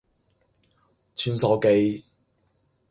[1.15, 2.03] 穿梭機